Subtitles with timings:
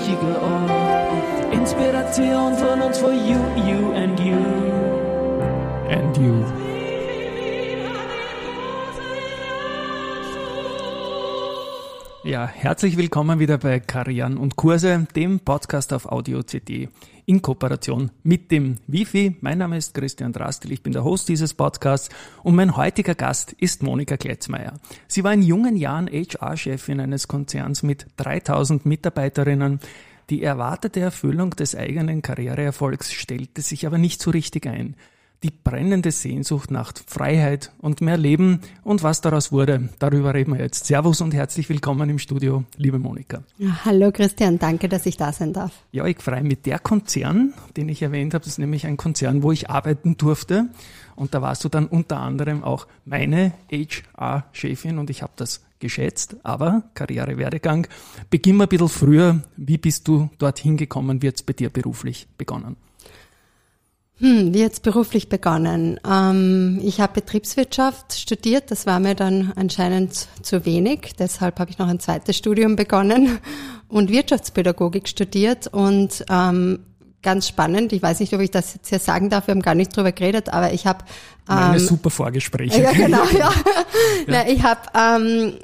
[0.00, 1.52] ein gesprächiger Ort.
[1.52, 4.36] Inspiration von uns for you, you and you.
[5.88, 6.59] And you.
[12.22, 16.90] Ja, herzlich willkommen wieder bei Karian und Kurse, dem Podcast auf Audio CD
[17.24, 19.36] in Kooperation mit dem Wifi.
[19.40, 22.10] Mein Name ist Christian Drastel, ich bin der Host dieses Podcasts
[22.42, 24.74] und mein heutiger Gast ist Monika Kletzmeier.
[25.08, 29.80] Sie war in jungen Jahren HR-Chefin eines Konzerns mit 3000 Mitarbeiterinnen.
[30.28, 34.94] Die erwartete Erfüllung des eigenen Karriereerfolgs stellte sich aber nicht so richtig ein
[35.42, 40.60] die brennende Sehnsucht nach Freiheit und mehr Leben und was daraus wurde, darüber reden wir
[40.60, 40.84] jetzt.
[40.84, 43.42] Servus und herzlich willkommen im Studio, liebe Monika.
[43.56, 45.72] Ja, hallo Christian, danke, dass ich da sein darf.
[45.92, 46.62] Ja, ich freue mich.
[46.62, 50.68] Der Konzern, den ich erwähnt habe, das ist nämlich ein Konzern, wo ich arbeiten durfte
[51.16, 56.36] und da warst du dann unter anderem auch meine HR-Chefin und ich habe das geschätzt,
[56.42, 57.86] aber Karrierewerdegang.
[58.28, 59.42] Beginn wir ein bisschen früher.
[59.56, 61.22] Wie bist du dorthin gekommen?
[61.22, 62.76] Wie hat es bei dir beruflich begonnen?
[64.20, 65.98] Hm, wie jetzt beruflich begonnen?
[66.08, 71.12] Ähm, ich habe Betriebswirtschaft studiert, das war mir dann anscheinend zu wenig.
[71.18, 73.38] Deshalb habe ich noch ein zweites Studium begonnen
[73.88, 76.80] und Wirtschaftspädagogik studiert und ähm,
[77.22, 77.94] ganz spannend.
[77.94, 79.46] Ich weiß nicht, ob ich das jetzt hier sagen darf.
[79.46, 81.04] Wir haben gar nicht drüber geredet, aber ich habe
[81.48, 82.82] ähm, Meine super Vorgespräche.
[82.82, 83.24] Ja, genau.
[83.32, 83.38] Ja.
[83.38, 83.52] ja.
[84.26, 85.54] Na, ich habe ähm,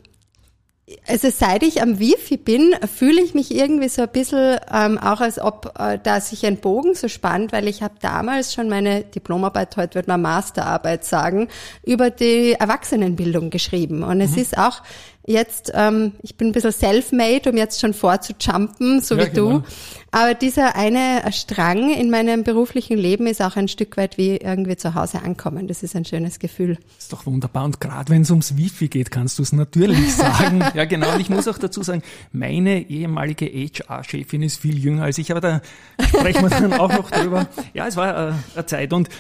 [1.09, 5.21] also seit ich am Wifi bin, fühle ich mich irgendwie so ein bisschen ähm, auch,
[5.21, 9.03] als ob äh, da sich ein Bogen so spannt, weil ich habe damals schon meine
[9.03, 11.49] Diplomarbeit, heute wird man Masterarbeit sagen,
[11.83, 14.05] über die Erwachsenenbildung geschrieben.
[14.05, 14.43] Und es mhm.
[14.43, 14.83] ist auch
[15.27, 19.59] jetzt, ähm, ich bin ein bisschen self-made, um jetzt schon vorzujumpen, so ja, wie genau.
[19.59, 19.65] du.
[20.13, 24.77] Aber dieser eine Strang in meinem beruflichen Leben ist auch ein Stück weit wie irgendwie
[24.77, 25.69] zu Hause ankommen.
[25.69, 26.79] Das ist ein schönes Gefühl.
[26.95, 27.65] Das ist doch wunderbar.
[27.65, 30.65] Und gerade wenn es ums Wifi geht, kannst du es natürlich sagen.
[30.75, 31.13] ja, genau.
[31.15, 32.03] Und ich muss auch dazu sagen,
[32.33, 35.61] meine ehemalige HR-Chefin ist viel jünger als ich, aber da
[36.09, 37.49] sprechen wir dann auch noch drüber.
[37.75, 39.11] Ja, es war äh, eine Zeit und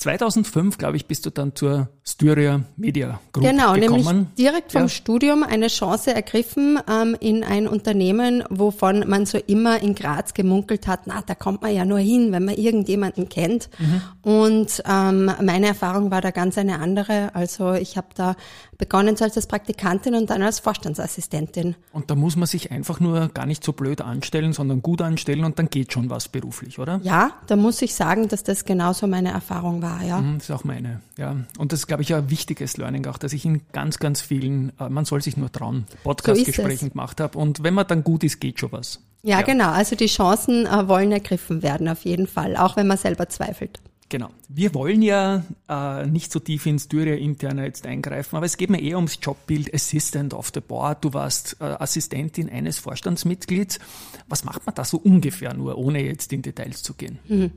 [0.00, 3.80] 2005, glaube ich, bist du dann zur Styria Media Group genau, gekommen.
[3.98, 4.88] Genau, nämlich direkt vom ja.
[4.88, 10.86] Studium eine Chance ergriffen ähm, in ein Unternehmen, wovon man so immer in Graz gemunkelt
[10.86, 13.68] hat, na, da kommt man ja nur hin, wenn man irgendjemanden kennt.
[13.78, 14.02] Mhm.
[14.22, 17.34] Und ähm, meine Erfahrung war da ganz eine andere.
[17.34, 18.36] Also ich habe da
[18.80, 21.76] begonnen so als Praktikantin und dann als Vorstandsassistentin.
[21.92, 25.44] Und da muss man sich einfach nur gar nicht so blöd anstellen, sondern gut anstellen
[25.44, 26.98] und dann geht schon was beruflich, oder?
[27.04, 30.18] Ja, da muss ich sagen, dass das genauso meine Erfahrung war ja.
[30.20, 31.36] Mhm, das ist auch meine, ja.
[31.58, 34.72] Und das ist, glaube ich, ein wichtiges Learning auch, dass ich in ganz, ganz vielen,
[34.80, 37.38] äh, man soll sich nur trauen, Podcast-Gesprächen so gemacht habe.
[37.38, 39.00] Und wenn man dann gut ist, geht schon was.
[39.22, 39.42] Ja, ja.
[39.42, 39.70] genau.
[39.70, 43.78] Also die Chancen äh, wollen ergriffen werden, auf jeden Fall, auch wenn man selber zweifelt.
[44.10, 44.30] Genau.
[44.48, 48.68] Wir wollen ja äh, nicht so tief ins Styria interner jetzt eingreifen, aber es geht
[48.68, 51.04] mir eher ums Jobbild Assistant of the Board.
[51.04, 53.78] Du warst äh, Assistentin eines Vorstandsmitglieds.
[54.26, 57.20] Was macht man da so ungefähr nur, ohne jetzt in Details zu gehen?
[57.28, 57.52] Mhm.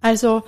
[0.00, 0.42] Also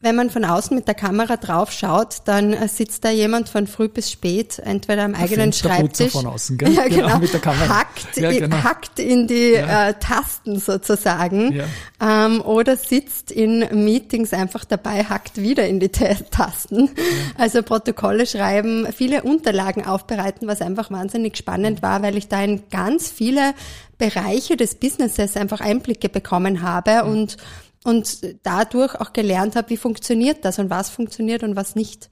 [0.00, 3.66] wenn man von außen mit der Kamera drauf schaut, dann äh, sitzt da jemand von
[3.66, 6.72] früh bis spät, entweder am eigenen Schreibtisch, von außen, gell?
[6.74, 7.68] ja, genau, genau, mit der Kamera.
[7.68, 8.62] Hackt, ja, genau.
[8.62, 9.88] hackt in die ja.
[9.88, 11.64] äh, Tasten sozusagen, ja.
[12.00, 15.88] ähm, oder sitzt in Meetings einfach dabei, hackt wieder in die
[16.30, 16.90] Tasten.
[17.36, 22.62] Also Protokolle schreiben, viele Unterlagen aufbereiten, was einfach wahnsinnig spannend war, weil ich da in
[22.70, 23.52] ganz viele
[23.98, 27.36] Bereiche des Businesses einfach Einblicke bekommen habe und
[27.88, 32.10] und dadurch auch gelernt habe, wie funktioniert das und was funktioniert und was nicht.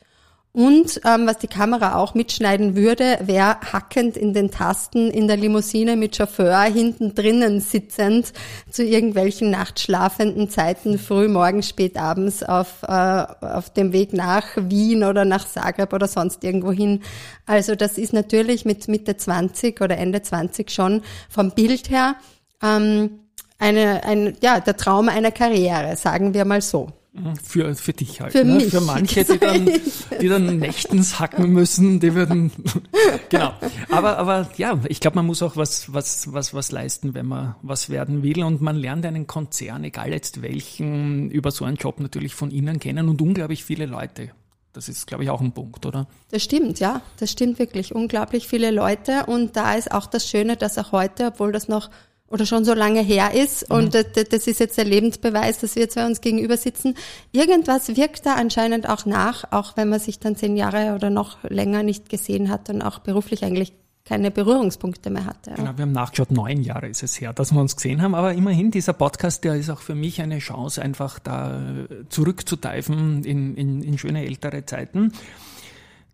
[0.53, 5.37] Und ähm, was die Kamera auch mitschneiden würde, wäre hackend in den Tasten in der
[5.37, 8.33] Limousine mit Chauffeur hinten drinnen sitzend
[8.71, 15.05] zu irgendwelchen nachtschlafenden Zeiten, früh morgens, spät abends auf, äh, auf dem Weg nach Wien
[15.05, 17.03] oder nach Zagreb oder sonst irgendwo hin.
[17.45, 22.17] Also das ist natürlich mit Mitte 20 oder Ende 20 schon vom Bild her
[22.63, 23.26] ähm,
[23.67, 26.93] eine, ein, ja, der Traum einer Karriere, sagen wir mal so.
[27.13, 27.37] Mhm.
[27.37, 28.33] Für, für dich halt.
[28.33, 28.55] Für ne?
[28.55, 28.69] mich.
[28.69, 29.71] Für manche, die dann,
[30.21, 32.53] die dann nächtens hacken müssen, die würden,
[33.31, 33.53] genau.
[33.91, 37.57] Aber, aber ja, ich glaube, man muss auch was, was, was, was leisten, wenn man
[37.63, 38.45] was werden will.
[38.45, 42.79] Und man lernt einen Konzern, egal jetzt welchen, über so einen Job natürlich von innen
[42.79, 44.31] kennen und unglaublich viele Leute.
[44.75, 46.07] Das ist, glaube ich, auch ein Punkt, oder?
[46.31, 47.01] Das stimmt, ja.
[47.19, 47.95] Das stimmt wirklich.
[47.95, 49.25] Unglaublich viele Leute.
[49.25, 51.89] Und da ist auch das Schöne, dass auch heute, obwohl das noch
[52.29, 53.77] oder schon so lange her ist mhm.
[53.77, 56.95] und das, das ist jetzt der Lebensbeweis, dass wir zwei uns gegenüber sitzen.
[57.33, 61.43] Irgendwas wirkt da anscheinend auch nach, auch wenn man sich dann zehn Jahre oder noch
[61.45, 63.73] länger nicht gesehen hat und auch beruflich eigentlich
[64.07, 65.51] keine Berührungspunkte mehr hatte.
[65.57, 68.35] Genau, wir haben nachgeschaut, neun Jahre ist es her, dass wir uns gesehen haben, aber
[68.35, 71.61] immerhin dieser Podcast, der ist auch für mich eine Chance, einfach da
[72.09, 75.13] zurückzuteifen in, in, in schöne ältere Zeiten.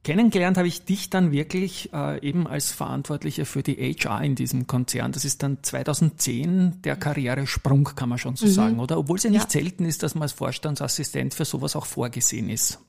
[0.04, 4.66] Kennengelernt habe ich dich dann wirklich äh, eben als Verantwortliche für die HR in diesem
[4.66, 5.12] Konzern.
[5.12, 8.50] Das ist dann 2010 der Karrieresprung, kann man schon so mhm.
[8.50, 8.98] sagen, oder?
[8.98, 9.60] Obwohl es ja nicht ja.
[9.60, 12.80] selten ist, dass man als Vorstandsassistent für sowas auch vorgesehen ist.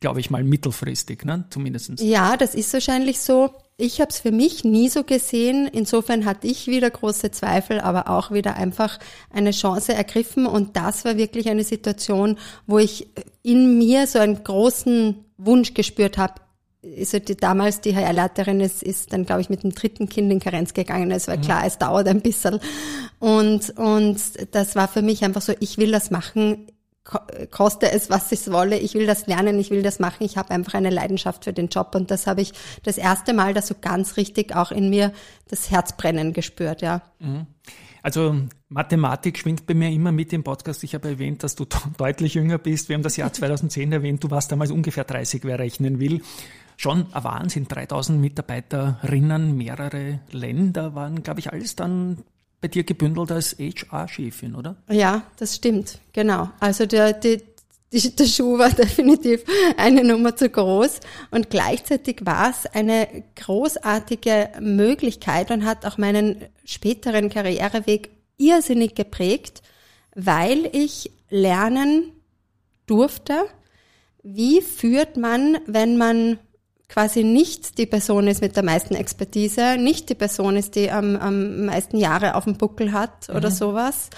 [0.00, 1.44] Glaube ich mal mittelfristig, ne?
[1.50, 2.00] Zumindestens.
[2.00, 3.50] Ja, das ist wahrscheinlich so.
[3.76, 5.68] Ich habe es für mich nie so gesehen.
[5.70, 8.98] Insofern hatte ich wieder große Zweifel, aber auch wieder einfach
[9.30, 10.46] eine Chance ergriffen.
[10.46, 13.08] Und das war wirklich eine Situation, wo ich
[13.42, 16.34] in mir so einen großen Wunsch gespürt habe,
[16.82, 20.40] also die, damals die HR-Leiterin ist, ist dann, glaube ich, mit dem dritten Kind in
[20.40, 21.10] Karenz gegangen.
[21.10, 21.42] Es war mhm.
[21.42, 22.60] klar, es dauert ein bisschen.
[23.18, 24.20] Und, und
[24.52, 26.68] das war für mich einfach so, ich will das machen,
[27.50, 28.78] koste es, was es wolle.
[28.78, 30.24] Ich will das lernen, ich will das machen.
[30.24, 31.94] Ich habe einfach eine Leidenschaft für den Job.
[31.94, 32.52] Und das habe ich
[32.84, 35.12] das erste Mal da so ganz richtig auch in mir
[35.48, 37.02] das Herzbrennen gespürt, ja.
[37.18, 37.46] Mhm.
[38.02, 38.36] Also
[38.68, 40.84] Mathematik schwingt bei mir immer mit im Podcast.
[40.84, 41.66] Ich habe erwähnt, dass du
[41.96, 42.88] deutlich jünger bist.
[42.88, 44.22] Wir haben das Jahr 2010 erwähnt.
[44.22, 46.22] Du warst damals ungefähr 30, wer rechnen will.
[46.76, 47.66] Schon ein Wahnsinn.
[47.66, 52.18] 3000 Mitarbeiterinnen, mehrere Länder waren, glaube ich, alles dann
[52.60, 54.76] bei dir gebündelt als HR-Chefin, oder?
[54.90, 56.00] Ja, das stimmt.
[56.12, 56.50] Genau.
[56.60, 57.40] Also der, die,
[57.92, 59.44] die, der Schuh war definitiv
[59.76, 61.00] eine Nummer zu groß
[61.30, 69.62] und gleichzeitig war es eine großartige Möglichkeit und hat auch meinen späteren Karriereweg irrsinnig geprägt,
[70.14, 72.12] weil ich lernen
[72.86, 73.44] durfte,
[74.22, 76.38] wie führt man, wenn man
[76.88, 81.16] quasi nicht die Person ist mit der meisten Expertise, nicht die Person ist, die am,
[81.16, 83.54] am meisten Jahre auf dem Buckel hat oder mhm.
[83.54, 84.10] sowas.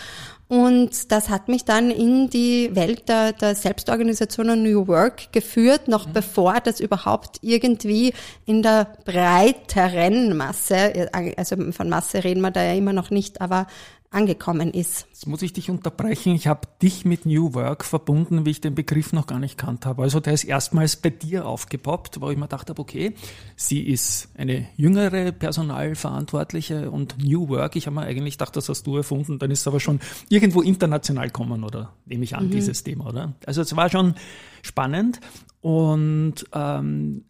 [0.50, 5.87] Und das hat mich dann in die Welt der, der Selbstorganisation und New Work geführt,
[5.87, 6.12] noch mhm.
[6.12, 8.12] bevor das überhaupt irgendwie
[8.47, 13.69] in der breiteren Masse, also von Masse reden wir da ja immer noch nicht, aber
[14.10, 15.06] angekommen ist.
[15.10, 16.34] Jetzt muss ich dich unterbrechen.
[16.34, 19.86] Ich habe dich mit New Work verbunden, wie ich den Begriff noch gar nicht kannt
[19.86, 20.02] habe.
[20.02, 23.14] Also der ist erstmals bei dir aufgepoppt, wo ich mir gedacht habe, okay,
[23.54, 28.84] sie ist eine jüngere Personalverantwortliche und New Work, ich habe mir eigentlich gedacht, das hast
[28.86, 32.50] du erfunden, dann ist es aber schon irgendwo international gekommen, oder nehme ich an, mhm.
[32.50, 33.34] dieses Thema, oder?
[33.46, 34.14] Also es war schon
[34.62, 35.20] spannend
[35.60, 37.24] und ähm,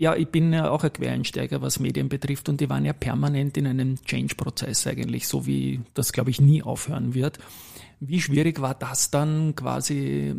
[0.00, 3.58] ja, ich bin ja auch ein Quereinsteiger, was Medien betrifft und die waren ja permanent
[3.58, 7.38] in einem Change-Prozess eigentlich, so wie das, glaube ich, nie aufhören wird.
[8.00, 10.34] Wie schwierig war das dann quasi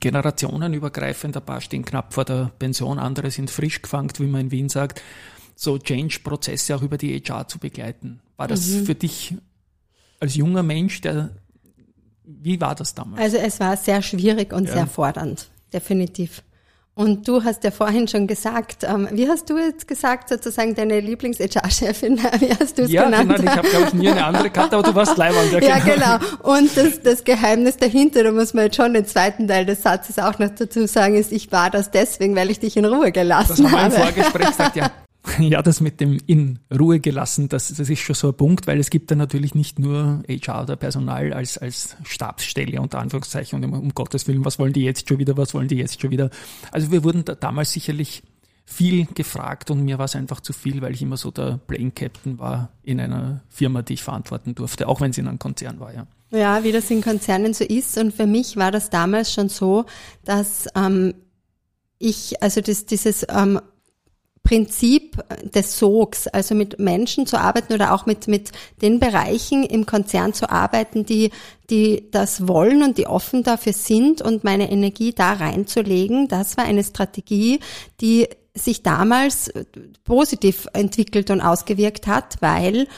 [0.00, 1.36] generationenübergreifend?
[1.36, 4.68] Ein paar stehen knapp vor der Pension, andere sind frisch gefangen, wie man in Wien
[4.70, 5.02] sagt,
[5.54, 8.20] so Change-Prozesse auch über die HR zu begleiten.
[8.38, 8.86] War das mhm.
[8.86, 9.34] für dich
[10.18, 11.36] als junger Mensch, der,
[12.24, 13.20] wie war das damals?
[13.20, 14.72] Also es war sehr schwierig und ja.
[14.72, 16.42] sehr fordernd, definitiv.
[17.00, 21.00] Und du hast ja vorhin schon gesagt, ähm, wie hast du jetzt gesagt, sozusagen deine
[21.00, 23.30] Lieblings-HR-Chefin, wie hast du es ja, genannt?
[23.30, 25.50] Ja, genau, ich habe, glaube ich, nie eine andere gehabt, aber du warst Leibwand.
[25.50, 26.18] Ja, ja genau.
[26.42, 30.18] Und das, das Geheimnis dahinter, da muss man jetzt schon den zweiten Teil des Satzes
[30.18, 33.72] auch noch dazu sagen, ist, ich war das deswegen, weil ich dich in Ruhe gelassen
[33.72, 33.88] habe.
[33.88, 34.90] Das wir im Vorgespräch gesagt, ja.
[35.38, 38.78] Ja, das mit dem in Ruhe gelassen, das, das ist schon so ein Punkt, weil
[38.78, 43.72] es gibt da natürlich nicht nur HR oder Personal als, als Stabsstelle unter Anführungszeichen und
[43.72, 46.30] um Gottes Willen, was wollen die jetzt schon wieder, was wollen die jetzt schon wieder.
[46.72, 48.22] Also wir wurden da damals sicherlich
[48.64, 51.90] viel gefragt und mir war es einfach zu viel, weil ich immer so der Plane
[51.90, 55.80] Captain war in einer Firma, die ich verantworten durfte, auch wenn sie in einem Konzern
[55.80, 56.06] war, ja.
[56.32, 57.98] Ja, wie das in Konzernen so ist.
[57.98, 59.86] Und für mich war das damals schon so,
[60.24, 61.14] dass ähm,
[61.98, 63.60] ich, also das, dieses ähm,
[64.42, 68.50] Prinzip des Sogs, also mit Menschen zu arbeiten oder auch mit, mit
[68.82, 71.30] den Bereichen im Konzern zu arbeiten, die,
[71.68, 76.64] die das wollen und die offen dafür sind und meine Energie da reinzulegen, das war
[76.64, 77.60] eine Strategie,
[78.00, 79.52] die sich damals
[80.04, 82.88] positiv entwickelt und ausgewirkt hat, weil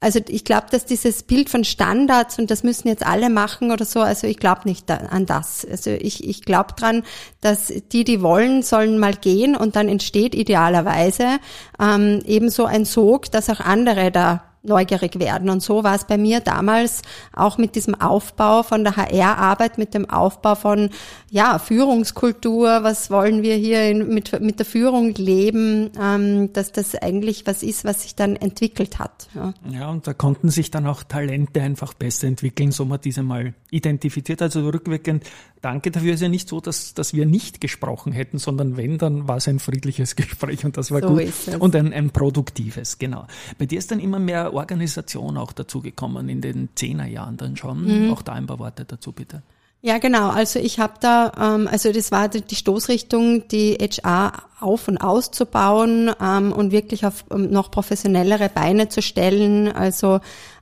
[0.00, 3.84] also ich glaube, dass dieses Bild von Standards und das müssen jetzt alle machen oder
[3.84, 5.66] so, also ich glaube nicht an das.
[5.68, 7.02] Also ich, ich glaube dran,
[7.40, 11.40] dass die, die wollen, sollen mal gehen und dann entsteht idealerweise
[11.80, 15.50] ähm, ebenso ein Sog, dass auch andere da neugierig werden.
[15.50, 17.02] Und so war es bei mir damals
[17.34, 20.90] auch mit diesem Aufbau von der HR-Arbeit, mit dem Aufbau von
[21.30, 26.94] ja, Führungskultur, was wollen wir hier in, mit, mit der Führung leben, ähm, dass das
[26.94, 29.28] eigentlich was ist, was sich dann entwickelt hat.
[29.34, 29.54] Ja.
[29.70, 33.54] ja, und da konnten sich dann auch Talente einfach besser entwickeln, so man diese mal
[33.70, 34.40] identifiziert.
[34.42, 35.24] Also rückwirkend,
[35.60, 39.28] danke dafür ist ja nicht so, dass, dass wir nicht gesprochen hätten, sondern wenn, dann
[39.28, 41.32] war es ein friedliches Gespräch und das war so gut.
[41.58, 43.26] Und ein, ein produktives, genau.
[43.58, 48.06] Bei dir ist dann immer mehr Organisation auch dazugekommen in den Zehnerjahren dann schon.
[48.06, 48.12] Mhm.
[48.12, 49.42] Auch da ein paar Worte dazu bitte.
[49.80, 50.30] Ja, genau.
[50.30, 56.10] Also ich habe da, ähm, also das war die Stoßrichtung, die HR auf und auszubauen
[56.20, 59.70] ähm, und wirklich auf noch professionellere Beine zu stellen.
[59.70, 60.18] Also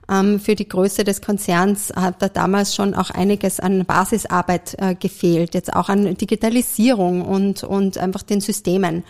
[0.07, 4.93] ähm, für die Größe des Konzerns hat da damals schon auch einiges an Basisarbeit äh,
[4.93, 9.03] gefehlt, jetzt auch an Digitalisierung und, und einfach den Systemen.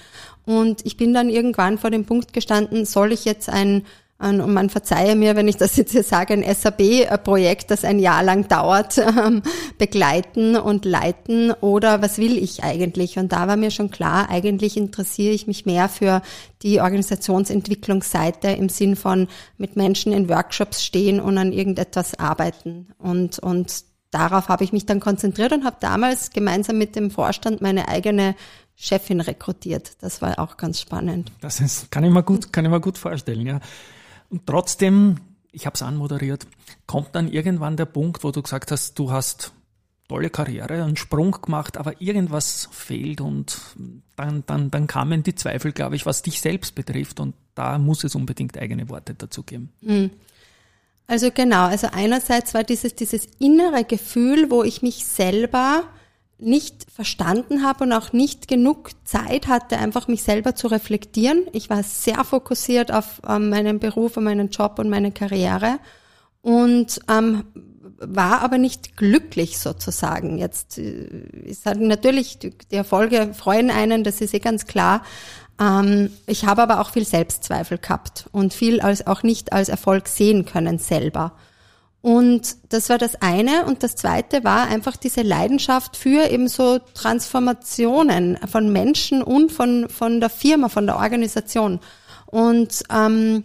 [0.45, 3.83] Und ich bin dann irgendwann vor dem Punkt gestanden, soll ich jetzt ein
[4.19, 8.23] und man verzeihe mir, wenn ich das jetzt hier sage, ein SAP-Projekt, das ein Jahr
[8.23, 9.43] lang dauert, ähm,
[9.77, 13.19] begleiten und leiten oder was will ich eigentlich?
[13.19, 16.23] Und da war mir schon klar, eigentlich interessiere ich mich mehr für
[16.63, 22.87] die Organisationsentwicklungsseite im Sinn von mit Menschen in Workshops stehen und an irgendetwas arbeiten.
[22.97, 27.61] Und, und darauf habe ich mich dann konzentriert und habe damals gemeinsam mit dem Vorstand
[27.61, 28.35] meine eigene
[28.75, 29.91] Chefin rekrutiert.
[30.01, 31.31] Das war auch ganz spannend.
[31.41, 33.59] Das ist, kann ich mir gut, kann ich mir gut vorstellen, ja.
[34.29, 35.17] Und trotzdem,
[35.51, 36.47] ich habe es anmoderiert,
[36.85, 39.53] kommt dann irgendwann der Punkt, wo du gesagt hast, du hast
[40.07, 43.59] tolle Karriere, einen Sprung gemacht, aber irgendwas fehlt und
[44.15, 48.03] dann, dann, dann kamen die Zweifel, glaube ich, was dich selbst betrifft und da muss
[48.03, 49.73] es unbedingt eigene Worte dazu geben.
[49.83, 50.11] Hm.
[51.07, 55.83] Also genau, also einerseits war dieses, dieses innere Gefühl, wo ich mich selber
[56.39, 61.45] nicht verstanden habe und auch nicht genug Zeit hatte, einfach mich selber zu reflektieren.
[61.51, 65.79] Ich war sehr fokussiert auf meinen Beruf und meinen Job und meine Karriere
[66.41, 67.43] und ähm,
[67.99, 70.37] war aber nicht glücklich sozusagen.
[70.37, 71.07] Jetzt äh,
[71.43, 75.03] ist halt natürlich die Erfolge freuen einen, das ist eh ganz klar.
[75.59, 80.07] Ähm, ich habe aber auch viel Selbstzweifel gehabt und viel als auch nicht als Erfolg
[80.07, 81.33] sehen können selber.
[82.07, 83.65] Und das war das eine.
[83.65, 89.89] Und das zweite war einfach diese Leidenschaft für eben so Transformationen von Menschen und von,
[89.89, 91.81] von der Firma, von der Organisation.
[92.27, 93.43] Und ähm,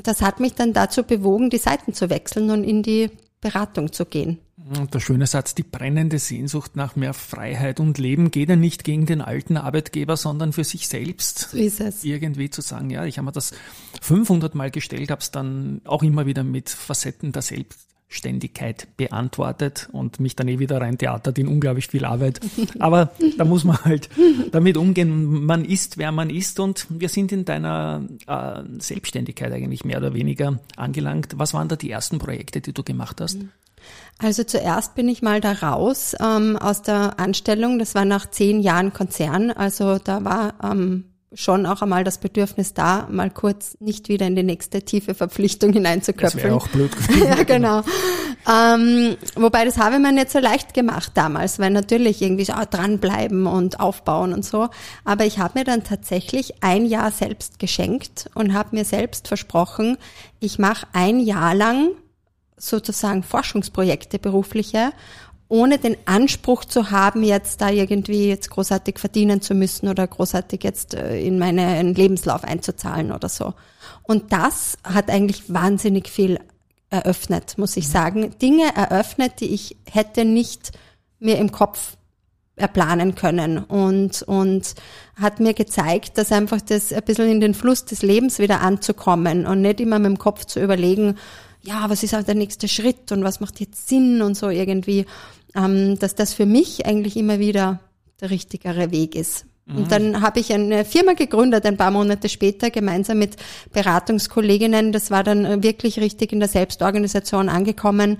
[0.00, 4.06] das hat mich dann dazu bewogen, die Seiten zu wechseln und in die Beratung zu
[4.06, 4.38] gehen.
[4.78, 8.84] Und der schöne Satz, die brennende Sehnsucht nach mehr Freiheit und Leben geht ja nicht
[8.84, 11.50] gegen den alten Arbeitgeber, sondern für sich selbst.
[11.50, 12.04] So ist es.
[12.04, 13.50] Irgendwie zu sagen, ja, ich habe mir das
[14.02, 19.88] 500 Mal gestellt, habe es dann auch immer wieder mit Facetten der Selbst Ständigkeit beantwortet
[19.92, 22.40] und mich dann eh wieder rein theatert in unglaublich viel Arbeit.
[22.78, 24.08] Aber da muss man halt
[24.52, 25.44] damit umgehen.
[25.44, 30.14] Man ist, wer man ist und wir sind in deiner äh, Selbstständigkeit eigentlich mehr oder
[30.14, 31.34] weniger angelangt.
[31.36, 33.38] Was waren da die ersten Projekte, die du gemacht hast?
[34.18, 37.78] Also zuerst bin ich mal da raus ähm, aus der Anstellung.
[37.78, 39.50] Das war nach zehn Jahren Konzern.
[39.50, 41.04] Also da war ähm,
[41.34, 45.72] schon auch einmal das Bedürfnis da, mal kurz nicht wieder in die nächste tiefe Verpflichtung
[45.72, 46.40] hineinzuköpfen.
[46.40, 46.90] Das wäre auch blöd
[47.24, 47.82] ja, genau.
[48.48, 52.52] Ähm, wobei das habe ich mir nicht so leicht gemacht damals, weil natürlich irgendwie so
[52.52, 54.68] ah, dranbleiben und aufbauen und so.
[55.04, 59.96] Aber ich habe mir dann tatsächlich ein Jahr selbst geschenkt und habe mir selbst versprochen,
[60.40, 61.90] ich mache ein Jahr lang
[62.56, 64.92] sozusagen Forschungsprojekte berufliche
[65.48, 70.62] ohne den Anspruch zu haben, jetzt da irgendwie jetzt großartig verdienen zu müssen oder großartig
[70.64, 73.54] jetzt äh, in meinen Lebenslauf einzuzahlen oder so.
[74.02, 76.38] Und das hat eigentlich wahnsinnig viel
[76.90, 77.92] eröffnet, muss ich mhm.
[77.92, 78.38] sagen.
[78.40, 80.72] Dinge eröffnet, die ich hätte nicht
[81.18, 81.96] mir im Kopf
[82.56, 84.74] erplanen können und, und
[85.20, 89.46] hat mir gezeigt, dass einfach das ein bisschen in den Fluss des Lebens wieder anzukommen
[89.46, 91.16] und nicht immer mit dem Kopf zu überlegen,
[91.66, 95.06] ja, was ist auch der nächste Schritt und was macht jetzt Sinn und so irgendwie,
[95.54, 97.80] ähm, dass das für mich eigentlich immer wieder
[98.20, 99.46] der richtigere Weg ist.
[99.66, 99.76] Mhm.
[99.76, 103.36] Und dann habe ich eine Firma gegründet, ein paar Monate später, gemeinsam mit
[103.72, 104.92] Beratungskolleginnen.
[104.92, 108.18] Das war dann wirklich richtig in der Selbstorganisation angekommen.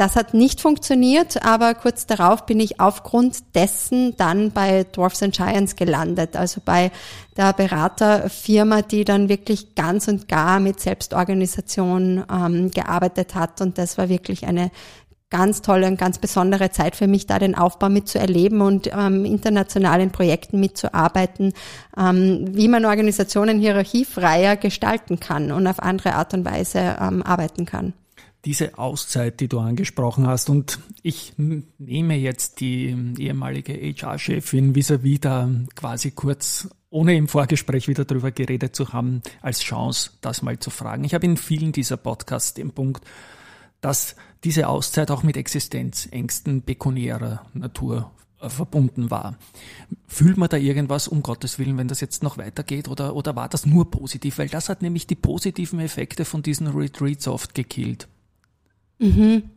[0.00, 5.36] Das hat nicht funktioniert, aber kurz darauf bin ich aufgrund dessen dann bei Dwarfs and
[5.36, 6.90] Giants gelandet, also bei
[7.36, 13.60] der Beraterfirma, die dann wirklich ganz und gar mit Selbstorganisation ähm, gearbeitet hat.
[13.60, 14.70] Und das war wirklich eine
[15.28, 20.00] ganz tolle und ganz besondere Zeit für mich, da den Aufbau mitzuerleben und ähm, international
[20.00, 21.52] in Projekten mitzuarbeiten,
[21.98, 27.66] ähm, wie man Organisationen hierarchiefreier gestalten kann und auf andere Art und Weise ähm, arbeiten
[27.66, 27.92] kann
[28.44, 35.50] diese Auszeit, die du angesprochen hast, und ich nehme jetzt die ehemalige HR-Chefin vis-à-vis da
[35.74, 40.70] quasi kurz, ohne im Vorgespräch wieder drüber geredet zu haben, als Chance, das mal zu
[40.70, 41.04] fragen.
[41.04, 43.04] Ich habe in vielen dieser Podcasts den Punkt,
[43.80, 48.10] dass diese Auszeit auch mit Existenzängsten pekuniärer Natur
[48.48, 49.36] verbunden war.
[50.06, 53.48] Fühlt man da irgendwas um Gottes Willen, wenn das jetzt noch weitergeht oder, oder war
[53.48, 54.38] das nur positiv?
[54.38, 58.08] Weil das hat nämlich die positiven Effekte von diesen Retreats oft gekillt.
[58.98, 59.50] Mhm.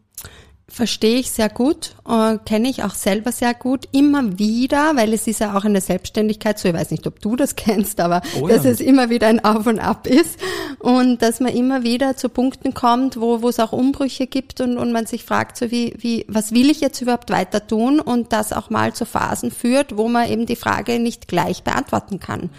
[0.70, 3.86] Verstehe ich sehr gut, äh, kenne ich auch selber sehr gut.
[3.92, 7.20] Immer wieder, weil es ist ja auch in der Selbstständigkeit so, ich weiß nicht, ob
[7.20, 8.56] du das kennst, aber oh ja.
[8.56, 10.40] dass es immer wieder ein Auf und Ab ist
[10.80, 14.78] und dass man immer wieder zu Punkten kommt, wo, wo es auch Umbrüche gibt und,
[14.78, 18.32] und man sich fragt, so wie, wie, was will ich jetzt überhaupt weiter tun und
[18.32, 22.50] das auch mal zu Phasen führt, wo man eben die Frage nicht gleich beantworten kann.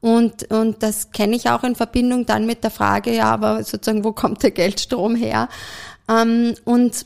[0.00, 4.04] Und, und das kenne ich auch in Verbindung dann mit der Frage, ja, aber sozusagen,
[4.04, 5.48] wo kommt der Geldstrom her?
[6.08, 7.04] Ähm, und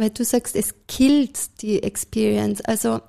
[0.00, 2.60] weil du sagst, es killt die Experience.
[2.62, 3.00] Also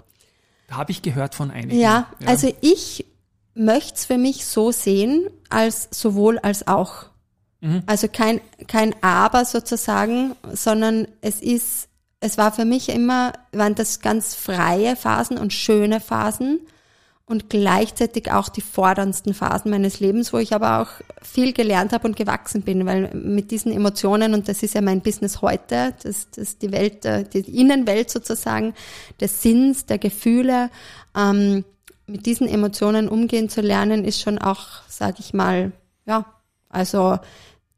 [0.70, 1.80] habe ich gehört von einigen.
[1.80, 2.28] Ja, ja.
[2.28, 3.06] also ich
[3.54, 7.06] möchte es für mich so sehen, als sowohl als auch.
[7.62, 7.84] Mhm.
[7.86, 14.00] Also kein, kein Aber sozusagen, sondern es ist, es war für mich immer, waren das
[14.00, 16.60] ganz freie Phasen und schöne Phasen
[17.30, 20.90] und gleichzeitig auch die forderndsten Phasen meines Lebens, wo ich aber auch
[21.22, 25.02] viel gelernt habe und gewachsen bin, weil mit diesen Emotionen, und das ist ja mein
[25.02, 28.74] Business heute, das, das die Welt, äh, die Innenwelt sozusagen,
[29.22, 30.72] des Sinns, der Gefühle,
[31.16, 31.66] ähm,
[32.08, 35.72] mit diesen Emotionen umgehen zu lernen, ist schon auch, sage ich mal,
[36.08, 36.26] ja,
[36.68, 37.20] also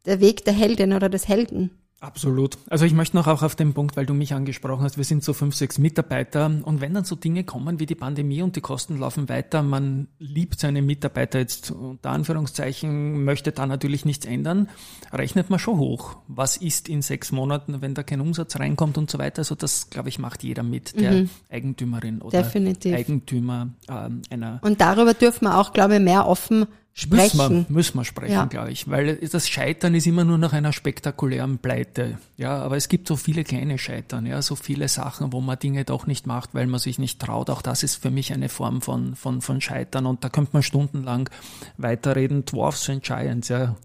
[0.05, 1.72] der Weg der Heldin oder des Helden.
[2.01, 2.58] Absolut.
[2.67, 5.24] Also ich möchte noch auch auf den Punkt, weil du mich angesprochen hast, wir sind
[5.24, 8.62] so fünf, sechs Mitarbeiter und wenn dann so Dinge kommen wie die Pandemie und die
[8.62, 14.67] Kosten laufen weiter, man liebt seine Mitarbeiter jetzt unter Anführungszeichen, möchte da natürlich nichts ändern,
[15.13, 16.17] rechnet man schon hoch.
[16.27, 19.41] Was ist in sechs Monaten, wenn da kein Umsatz reinkommt und so weiter?
[19.41, 21.29] Also das, glaube ich, macht jeder mit, der mhm.
[21.51, 22.96] Eigentümerin oder Definitiv.
[22.96, 24.60] Eigentümer ähm, einer.
[24.63, 27.38] Und darüber dürfen wir auch, glaube ich, mehr offen sprechen.
[27.38, 28.46] Müssen wir, müssen wir sprechen, ja.
[28.46, 28.90] glaube ich.
[28.90, 32.18] Weil das Scheitern ist immer nur nach einer spektakulären Pleite.
[32.38, 35.86] Ja, aber es gibt so viele kleine Scheitern, ja, so viele Sachen, wo man Dinge
[35.86, 37.50] doch nicht macht, weil man sich nicht traut.
[37.50, 40.06] Auch das ist für mich eine Form von, von, von Scheitern.
[40.06, 41.30] Und da könnte man stundenlang
[41.78, 42.46] weiterreden.
[42.46, 43.76] Dwarfs and Giants, ja,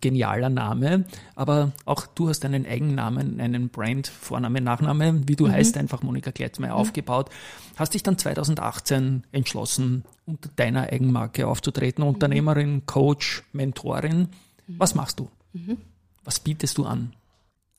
[0.00, 1.04] genialer Name,
[1.34, 5.52] aber auch du hast einen Eigennamen, einen Brand, Vorname, Nachname, wie du mhm.
[5.52, 6.80] heißt, einfach Monika Kleitzmeier mhm.
[6.80, 7.30] aufgebaut.
[7.76, 12.10] Hast dich dann 2018 entschlossen, unter deiner Eigenmarke aufzutreten, mhm.
[12.10, 14.28] Unternehmerin, Coach, Mentorin.
[14.66, 15.28] Was machst du?
[15.52, 15.78] Mhm.
[16.24, 17.12] Was bietest du an?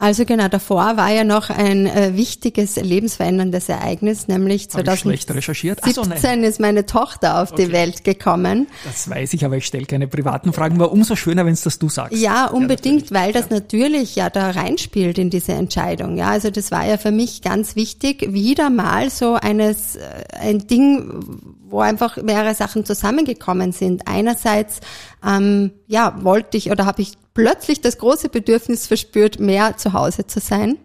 [0.01, 6.60] Also genau, davor war ja noch ein äh, wichtiges lebensveränderndes Ereignis, nämlich 2017 so, ist
[6.62, 7.65] meine Tochter auf okay.
[7.65, 8.68] die Welt gekommen.
[8.86, 11.79] Das weiß ich, aber ich stelle keine privaten Fragen, war umso schöner, wenn es das
[11.79, 12.18] du sagst.
[12.18, 13.58] Ja, unbedingt, ja, weil das ja.
[13.58, 16.15] natürlich ja da reinspielt in diese Entscheidung.
[16.15, 20.02] Ja, also das war ja für mich ganz wichtig, wieder mal so eines, äh,
[20.39, 24.08] ein Ding, wo einfach mehrere Sachen zusammengekommen sind.
[24.08, 24.79] Einerseits,
[25.25, 30.27] ähm, ja, wollte ich oder habe ich plötzlich das große Bedürfnis verspürt, mehr zu Hause
[30.27, 30.77] zu sein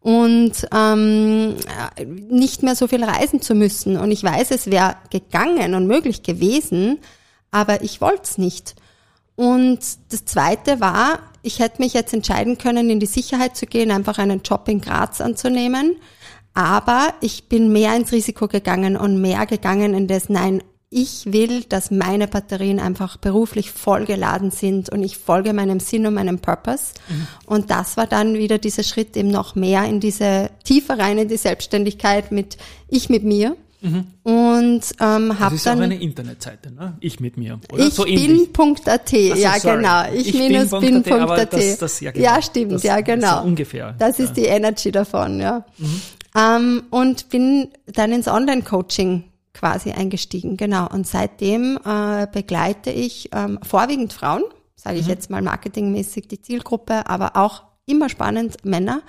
[0.00, 1.56] und ähm,
[2.06, 3.96] nicht mehr so viel reisen zu müssen.
[3.96, 6.98] Und ich weiß, es wäre gegangen und möglich gewesen,
[7.50, 8.74] aber ich wollte es nicht.
[9.36, 9.80] Und
[10.10, 14.18] das Zweite war, ich hätte mich jetzt entscheiden können, in die Sicherheit zu gehen, einfach
[14.18, 15.96] einen Job in Graz anzunehmen.
[16.60, 21.64] Aber ich bin mehr ins Risiko gegangen und mehr gegangen in das, nein, ich will,
[21.64, 26.92] dass meine Batterien einfach beruflich vollgeladen sind und ich folge meinem Sinn und meinem Purpose.
[27.08, 27.26] Mhm.
[27.46, 31.28] Und das war dann wieder dieser Schritt eben noch mehr in diese tiefer rein in
[31.28, 33.56] die Selbstständigkeit mit ich mit mir.
[33.80, 34.08] Mhm.
[34.22, 35.38] Und ähm, habe dann.
[35.38, 36.98] Das ist auch eine Internetseite, ne?
[37.00, 37.58] Ich mit mir.
[37.72, 37.86] Oder?
[37.86, 39.76] Ich so bin.at, ja sorry.
[39.76, 40.12] genau.
[40.12, 41.54] Ich, ich minus bin.at.
[42.02, 42.22] Ja, genau.
[42.22, 43.40] ja, stimmt, das, ja genau.
[43.40, 43.94] So ungefähr.
[43.98, 44.24] Das ja.
[44.24, 45.64] ist die Energy davon, ja.
[45.78, 46.02] Mhm.
[46.36, 50.88] Ähm, und bin dann ins Online-Coaching quasi eingestiegen, genau.
[50.88, 54.44] Und seitdem äh, begleite ich ähm, vorwiegend Frauen,
[54.76, 55.10] sage ich mhm.
[55.10, 59.02] jetzt mal marketingmäßig die Zielgruppe, aber auch immer spannend Männer,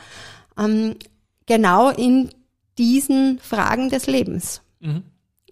[0.58, 0.96] ähm,
[1.46, 2.30] genau in
[2.78, 4.62] diesen Fragen des Lebens.
[4.80, 5.04] Mhm.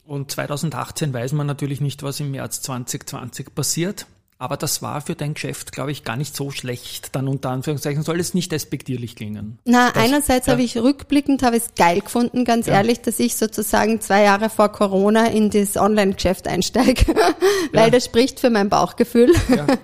[0.04, 4.08] Und 2018 weiß man natürlich nicht, was im März 2020 passiert.
[4.42, 7.14] Aber das war für dein Geschäft, glaube ich, gar nicht so schlecht.
[7.14, 9.60] Dann unter Anführungszeichen soll es nicht despektierlich klingen.
[9.66, 10.54] Na, das, einerseits ja.
[10.54, 12.76] habe ich rückblickend habe ich es geil gefunden, ganz ja.
[12.76, 17.06] ehrlich, dass ich sozusagen zwei Jahre vor Corona in das Online-Geschäft einsteige,
[17.74, 17.90] weil ja.
[17.90, 19.34] das spricht für mein Bauchgefühl.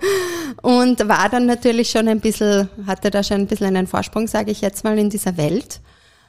[0.61, 4.51] Und war dann natürlich schon ein bisschen, hatte da schon ein bisschen einen Vorsprung, sage
[4.51, 5.81] ich jetzt mal, in dieser Welt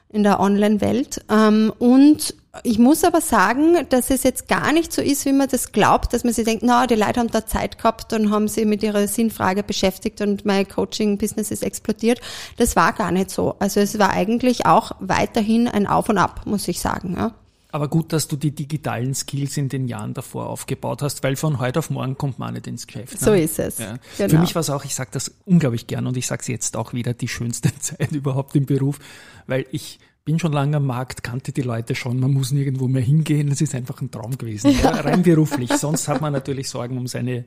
[0.09, 1.25] in der Online-Welt.
[1.31, 5.49] Ähm, und ich muss aber sagen, dass es jetzt gar nicht so ist, wie man
[5.49, 8.49] das glaubt, dass man sich denkt, na, die Leute haben da Zeit gehabt und haben
[8.49, 12.21] sich mit ihrer Sinnfrage beschäftigt und mein Coaching-Business ist explodiert.
[12.57, 13.57] Das war gar nicht so.
[13.59, 17.15] Also es war eigentlich auch weiterhin ein Auf und Ab, muss ich sagen.
[17.17, 17.35] Ja.
[17.77, 21.59] Aber gut, dass du die digitalen Skills in den Jahren davor aufgebaut hast, weil von
[21.59, 23.13] heute auf morgen kommt man nicht ins Geschäft.
[23.13, 23.19] Ne?
[23.21, 23.79] So ist es.
[23.79, 23.99] Ja.
[24.17, 24.31] Genau.
[24.31, 26.77] Für mich war es auch, ich sage das unglaublich gern und ich sage es jetzt
[26.77, 28.99] auch wieder, die schönste Zeit überhaupt im Beruf,
[29.47, 33.01] weil ich bin schon lange am Markt, kannte die Leute schon, man muss nirgendwo mehr
[33.01, 34.81] hingehen, das ist einfach ein Traum gewesen, ja.
[34.81, 35.73] Ja, rein beruflich.
[35.73, 37.45] Sonst hat man natürlich Sorgen um seine,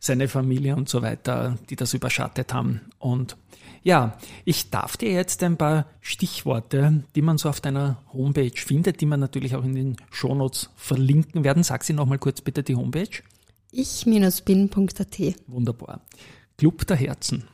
[0.00, 2.80] seine Familie und so weiter, die das überschattet haben.
[2.98, 3.36] Und
[3.84, 9.00] ja, ich darf dir jetzt ein paar Stichworte, die man so auf deiner Homepage findet,
[9.00, 11.62] die man natürlich auch in den Shownotes verlinken werden.
[11.62, 13.22] Sag sie nochmal kurz bitte die Homepage.
[13.70, 15.18] Ich-bin.at.
[15.46, 16.00] Wunderbar.
[16.56, 17.44] Club der Herzen.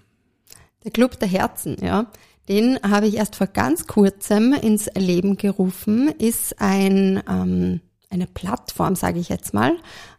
[0.85, 2.11] Der Club der Herzen, ja.
[2.49, 7.81] Den habe ich erst vor ganz kurzem ins Leben gerufen, ist ein, ähm,
[8.11, 9.77] eine Plattform, sage ich jetzt mal.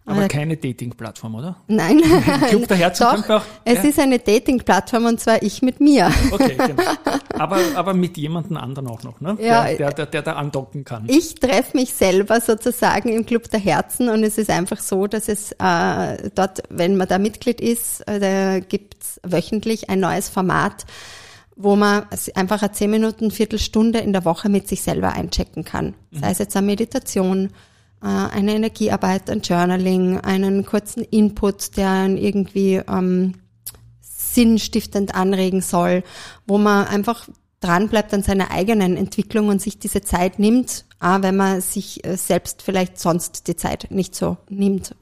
[0.08, 1.56] Aber äh, keine Dating-Plattform, oder?
[1.68, 2.02] Nein.
[2.50, 3.90] Club der Herzen Doch, auch, es ja?
[3.90, 6.12] ist eine Dating-Plattform und zwar ich mit mir.
[6.32, 6.84] Okay, genau.
[7.34, 9.36] Aber, aber mit jemandem anderen auch noch, ne?
[9.40, 11.06] Ja, der, der, der, der da andocken kann.
[11.08, 15.28] Ich treffe mich selber sozusagen im Club der Herzen und es ist einfach so, dass
[15.28, 20.86] es äh, dort, wenn man da Mitglied ist, äh, da gibt's wöchentlich ein neues Format,
[21.56, 25.96] wo man einfach eine 10 Minuten, Viertelstunde in der Woche mit sich selber einchecken kann.
[26.12, 27.52] Sei es jetzt eine Meditation,
[28.02, 33.36] äh, eine Energiearbeit, ein Journaling, einen kurzen Input, der einen irgendwie ähm,
[34.02, 36.04] sinnstiftend anregen soll,
[36.46, 37.28] wo man einfach
[37.62, 42.06] dran bleibt an seiner eigenen Entwicklung und sich diese Zeit nimmt, auch wenn man sich
[42.06, 44.94] äh, selbst vielleicht sonst die Zeit nicht so nimmt.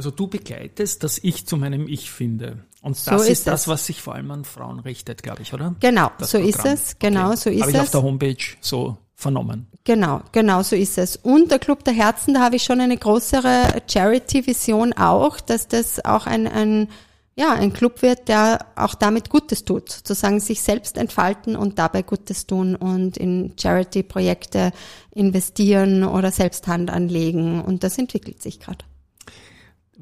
[0.00, 2.64] Also du begleitest dass Ich zu meinem Ich finde.
[2.80, 5.52] Und das so ist, ist das, was sich vor allem an Frauen richtet, glaube ich,
[5.52, 5.74] oder?
[5.80, 6.72] Genau, das so Programm.
[6.72, 6.98] ist es.
[6.98, 7.36] Genau, okay.
[7.36, 7.76] so ist Habe es.
[7.76, 9.66] ich auf der Homepage so vernommen.
[9.84, 11.16] Genau, genau so ist es.
[11.16, 16.02] Und der Club der Herzen, da habe ich schon eine größere Charity-Vision auch, dass das
[16.02, 16.88] auch ein, ein,
[17.36, 22.00] ja, ein Club wird, der auch damit Gutes tut, sozusagen sich selbst entfalten und dabei
[22.00, 24.72] Gutes tun und in Charity-Projekte
[25.10, 27.60] investieren oder selbst Hand anlegen.
[27.60, 28.86] Und das entwickelt sich gerade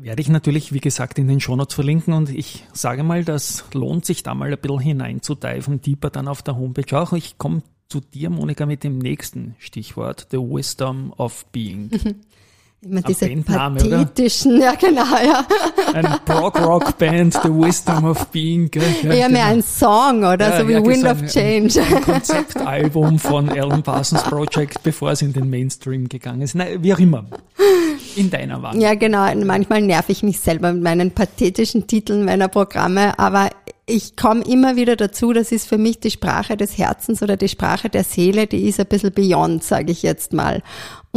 [0.01, 4.05] werde ich natürlich, wie gesagt, in den Shownotes verlinken und ich sage mal, das lohnt
[4.05, 7.13] sich da mal ein bisschen hineinzudeifen, deeper dann auf der Homepage auch.
[7.13, 11.91] Ich komme zu dir, Monika, mit dem nächsten Stichwort, The Wisdom of Being.
[12.81, 14.65] Immer diese Bandname, pathetischen, oder?
[14.67, 15.45] ja genau, ja.
[15.95, 18.71] Ein Prog-Rock-Band, The Wisdom of Being.
[18.71, 18.85] Gell?
[19.03, 20.51] Ja, Eher mehr ein Song, oder?
[20.51, 21.81] Ja, so wie ja, Wind of Change.
[21.81, 26.55] Ein, ein Konzeptalbum von Alan Parsons Project, bevor es in den Mainstream gegangen ist.
[26.55, 27.27] Nein, wie auch immer.
[28.15, 28.81] In deiner Wahl.
[28.81, 29.27] Ja, genau.
[29.35, 33.51] Manchmal nerv ich mich selber mit meinen pathetischen Titeln meiner Programme, aber
[33.87, 37.49] ich komme immer wieder dazu, das ist für mich die Sprache des Herzens oder die
[37.49, 40.63] Sprache der Seele, die ist ein bisschen beyond, sage ich jetzt mal.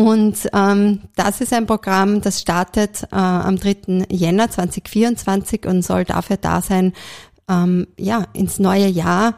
[0.02, 4.06] Und ähm, das ist ein Programm, das startet äh, am 3.
[4.10, 6.94] Jänner 2024 und soll dafür da sein,
[7.50, 9.36] ähm, ja, ins neue Jahr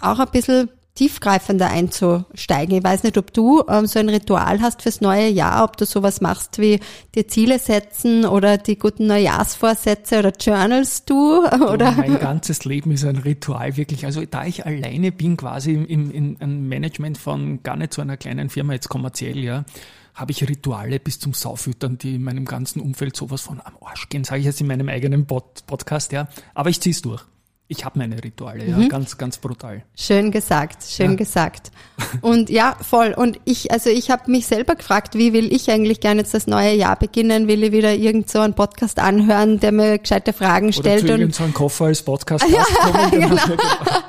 [0.00, 2.76] auch ein bisschen tiefgreifender einzusteigen.
[2.76, 5.86] Ich weiß nicht, ob du ähm, so ein Ritual hast fürs neue Jahr, ob du
[5.86, 6.80] sowas machst wie
[7.14, 11.44] dir Ziele setzen oder die guten Neujahrsvorsätze oder journals du?
[11.68, 11.92] Oder?
[11.92, 14.04] Mein ganzes Leben ist ein Ritual wirklich.
[14.04, 18.16] Also da ich alleine bin quasi im, im, im Management von gar nicht so einer
[18.16, 19.64] kleinen Firma, jetzt kommerziell, ja,
[20.14, 24.08] habe ich Rituale bis zum Saufüttern, die in meinem ganzen Umfeld sowas von am Arsch
[24.08, 26.26] gehen, sage ich jetzt in meinem eigenen Pod Podcast, ja.
[26.54, 27.24] Aber ich ziehe es durch.
[27.70, 28.82] Ich habe meine Rituale, mhm.
[28.82, 29.82] ja, ganz, ganz brutal.
[29.94, 31.16] Schön gesagt, schön ja.
[31.16, 31.70] gesagt.
[32.22, 33.12] Und ja, voll.
[33.14, 36.46] Und ich, also ich habe mich selber gefragt, wie will ich eigentlich gerne jetzt das
[36.46, 37.46] neue Jahr beginnen?
[37.46, 41.04] Will ich wieder irgend so einen Podcast anhören, der mir gescheite Fragen stellt?
[41.04, 42.64] Oder zu und so einen Koffer als Podcast ja,
[43.10, 43.36] genau.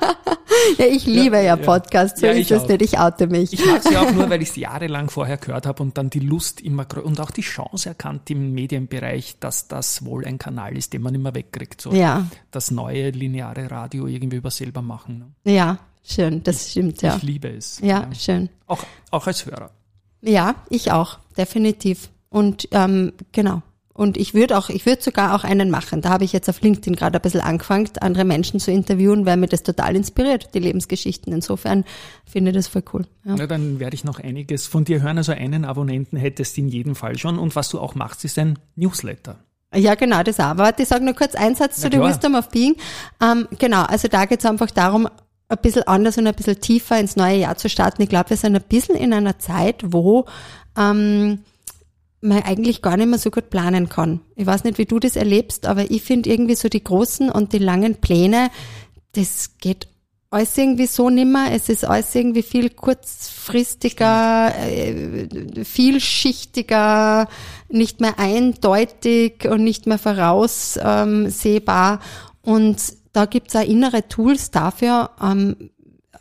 [0.78, 3.54] ja, ich liebe ja, ja Podcasts, so ja, ist es nicht, ich oute mich.
[3.54, 6.20] Ich mag sie auch nur, weil ich es jahrelang vorher gehört habe und dann die
[6.20, 10.94] Lust immer und auch die Chance erkannt im Medienbereich, dass das wohl ein Kanal ist,
[10.94, 11.82] den man immer wegkriegt.
[11.82, 12.28] So ja.
[12.52, 15.34] das neue lineare Radio irgendwie über selber machen.
[15.44, 15.54] Ne?
[15.54, 17.16] Ja, schön, das ich, stimmt, ja.
[17.16, 17.80] Ich liebe es.
[17.80, 18.50] Ja, ja, schön.
[18.68, 19.72] Auch, auch als Hörer.
[20.22, 22.10] Ja, ich auch, definitiv.
[22.30, 23.62] Und ähm, genau.
[24.00, 26.00] Und ich würde auch, ich würde sogar auch einen machen.
[26.00, 29.36] Da habe ich jetzt auf LinkedIn gerade ein bisschen angefangen, andere Menschen zu interviewen, weil
[29.36, 31.34] mir das total inspiriert, die Lebensgeschichten.
[31.34, 31.84] Insofern
[32.26, 33.06] finde ich das voll cool.
[33.26, 33.36] Ja.
[33.36, 35.18] ja dann werde ich noch einiges von dir hören.
[35.18, 37.38] Also einen Abonnenten hättest du in jedem Fall schon.
[37.38, 39.36] Und was du auch machst, ist ein Newsletter.
[39.76, 40.56] Ja, genau, das auch.
[40.56, 42.78] Warte, ich sage nur kurz einen Satz zu The Wisdom of Being.
[43.22, 45.10] Ähm, genau, also da geht es einfach darum,
[45.50, 48.02] ein bisschen anders und ein bisschen tiefer ins neue Jahr zu starten.
[48.02, 50.26] Ich glaube, wir sind ein bisschen in einer Zeit, wo
[50.78, 51.40] ähm,
[52.22, 54.22] man eigentlich gar nicht mehr so gut planen kann.
[54.36, 57.54] Ich weiß nicht, wie du das erlebst, aber ich finde irgendwie so die großen und
[57.54, 58.50] die langen Pläne,
[59.14, 59.88] das geht
[60.32, 61.52] alles irgendwie so nimmer.
[61.52, 65.28] Es ist alles irgendwie viel kurzfristiger, äh,
[65.64, 67.28] vielschichtiger,
[67.70, 72.00] nicht mehr eindeutig und nicht mehr voraussehbar.
[72.42, 75.56] Und da gibt's auch innere Tools dafür, ähm,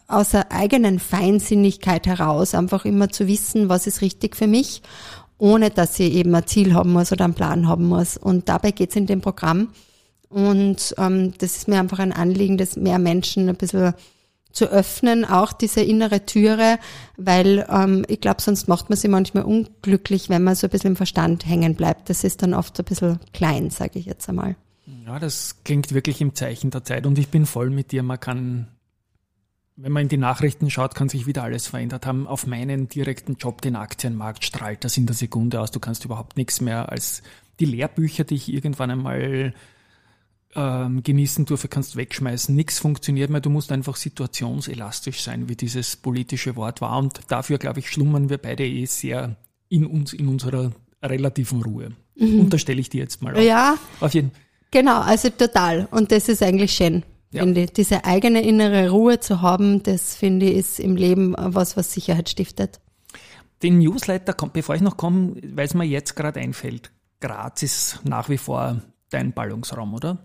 [0.06, 4.80] aus der eigenen Feinsinnigkeit heraus einfach immer zu wissen, was ist richtig für mich
[5.38, 8.16] ohne dass sie eben ein Ziel haben muss oder einen Plan haben muss.
[8.16, 9.68] Und dabei geht es in dem Programm.
[10.28, 13.94] Und ähm, das ist mir einfach ein Anliegen, dass mehr Menschen ein bisschen
[14.52, 16.78] zu öffnen, auch diese innere Türe,
[17.16, 20.92] weil ähm, ich glaube, sonst macht man sie manchmal unglücklich, wenn man so ein bisschen
[20.92, 22.10] im Verstand hängen bleibt.
[22.10, 24.56] Das ist dann oft ein bisschen klein, sage ich jetzt einmal.
[25.06, 28.02] Ja, das klingt wirklich im Zeichen der Zeit und ich bin voll mit dir.
[28.02, 28.68] Man kann
[29.80, 32.26] wenn man in die Nachrichten schaut, kann sich wieder alles verändert haben.
[32.26, 35.70] Auf meinen direkten Job, den Aktienmarkt, strahlt das in der Sekunde aus.
[35.70, 37.22] Du kannst überhaupt nichts mehr als
[37.60, 39.54] die Lehrbücher, die ich irgendwann einmal
[40.56, 42.54] ähm, genießen durfte, kannst wegschmeißen.
[42.54, 43.40] Nichts funktioniert mehr.
[43.40, 46.98] Du musst einfach situationselastisch sein, wie dieses politische Wort war.
[46.98, 49.36] Und dafür, glaube ich, schlummern wir beide eh sehr
[49.68, 50.72] in uns, in unserer
[51.04, 51.92] relativen Ruhe.
[52.16, 52.40] Mhm.
[52.40, 53.36] Unterstelle ich dir jetzt mal.
[53.36, 53.42] Auf.
[53.42, 53.78] Ja.
[54.00, 54.32] Auf jeden
[54.72, 55.86] Genau, also total.
[55.92, 57.04] Und das ist eigentlich schön.
[57.30, 57.42] Ja.
[57.42, 57.72] Finde ich.
[57.72, 62.28] Diese eigene innere Ruhe zu haben, das finde ich ist im Leben was, was Sicherheit
[62.28, 62.80] stiftet.
[63.62, 68.28] Den Newsletter, bevor ich noch komme, weil es mir jetzt gerade einfällt, Graz ist nach
[68.28, 70.18] wie vor dein Ballungsraum, oder?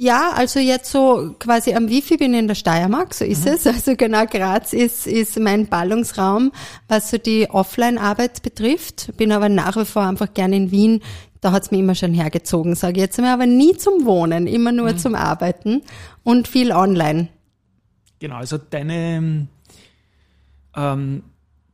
[0.00, 3.54] Ja, also jetzt so quasi am Wifi bin ich in der Steiermark, so ist mhm.
[3.54, 3.66] es.
[3.66, 6.52] Also genau Graz ist, ist mein Ballungsraum,
[6.86, 9.10] was so die Offline-Arbeit betrifft.
[9.16, 11.02] Bin aber nach wie vor einfach gerne in Wien.
[11.40, 14.72] Da hat's mir immer schon hergezogen, sage ich jetzt mal, aber nie zum Wohnen, immer
[14.72, 14.98] nur mhm.
[14.98, 15.82] zum Arbeiten
[16.24, 17.28] und viel online.
[18.18, 19.46] Genau, also deine
[20.76, 21.22] ähm,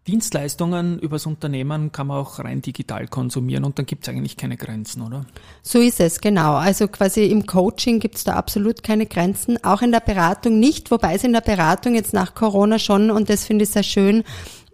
[0.06, 4.58] Dienstleistungen übers Unternehmen kann man auch rein digital konsumieren und dann gibt es eigentlich keine
[4.58, 5.24] Grenzen, oder?
[5.62, 6.56] So ist es, genau.
[6.56, 10.90] Also quasi im Coaching gibt es da absolut keine Grenzen, auch in der Beratung nicht,
[10.90, 14.24] wobei es in der Beratung jetzt nach Corona schon, und das finde ich sehr schön,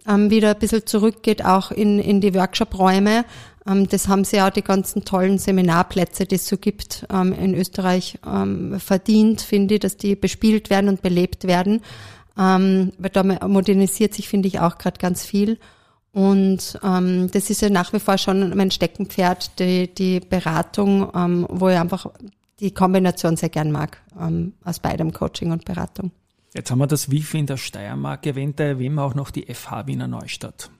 [0.05, 3.23] ähm, wieder ein bisschen zurückgeht, auch in, in die Workshop-Räume.
[3.67, 7.53] Ähm, das haben sie auch die ganzen tollen Seminarplätze, die es so gibt, ähm, in
[7.53, 11.81] Österreich ähm, verdient, finde ich, dass die bespielt werden und belebt werden.
[12.33, 15.59] Weil da modernisiert sich, finde ich, auch gerade ganz viel.
[16.13, 21.09] Und das ist ja nach wie vor schon mein Steckenpferd, die, die Beratung,
[21.49, 22.07] wo ich einfach
[22.61, 24.01] die Kombination sehr gern mag,
[24.63, 26.11] aus beidem Coaching und Beratung.
[26.53, 29.53] Jetzt haben wir das Wifi in der Steiermark erwähnt, da erwähnen wir auch noch die
[29.53, 30.71] FH Wiener Neustadt.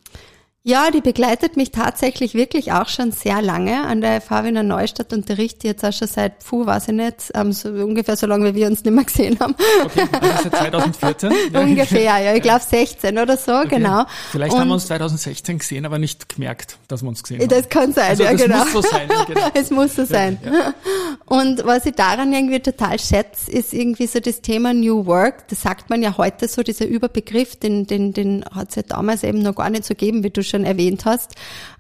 [0.64, 3.84] Ja, die begleitet mich tatsächlich wirklich auch schon sehr lange.
[3.84, 7.52] An der FH Wiener Neustadt unterrichte jetzt auch schon seit, puh, weiß ich nicht, ähm,
[7.52, 9.56] so ungefähr so lange, wie wir uns nicht mehr gesehen haben.
[9.84, 11.34] Okay, also seit 2014?
[11.56, 13.70] ungefähr, ja, ich glaube 16 oder so, okay.
[13.70, 14.06] genau.
[14.30, 17.50] Vielleicht Und haben wir uns 2016 gesehen, aber nicht gemerkt, dass wir uns gesehen haben.
[17.50, 18.60] Das kann sein, also, ja, das genau.
[18.60, 19.10] muss so sein.
[19.28, 19.48] Genau.
[19.56, 20.38] es muss so sein.
[20.46, 20.76] Ja.
[21.26, 25.48] Und was ich daran irgendwie total schätze, ist irgendwie so das Thema New Work.
[25.48, 29.24] Das sagt man ja heute so, dieser Überbegriff, den, den, den hat es ja damals
[29.24, 31.36] eben noch gar nicht so gegeben, wie du schon erwähnt hast.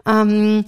[0.07, 0.65] Ähm,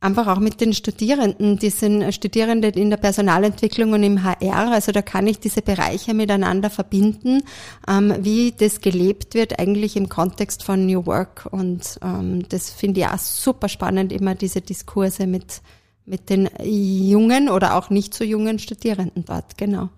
[0.00, 4.92] einfach auch mit den Studierenden, die sind Studierende in der Personalentwicklung und im HR, also
[4.92, 7.42] da kann ich diese Bereiche miteinander verbinden,
[7.88, 13.00] ähm, wie das gelebt wird eigentlich im Kontext von New Work und ähm, das finde
[13.00, 15.62] ich auch super spannend, immer diese Diskurse mit,
[16.04, 19.88] mit den jungen oder auch nicht so jungen Studierenden dort, genau.